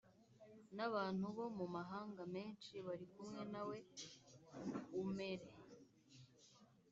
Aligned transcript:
n 0.75 0.79
abantu 0.87 1.25
bo 1.35 1.45
mu 1.57 1.65
mahanga 1.75 2.21
menshi 2.35 2.73
bari 2.85 3.05
kumwe 3.13 3.41
nawe 3.53 3.77
umere 5.01 5.49